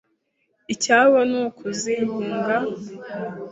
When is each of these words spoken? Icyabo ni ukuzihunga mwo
Icyabo 0.73 1.17
ni 1.29 1.37
ukuzihunga 1.45 2.55
mwo 2.63 2.75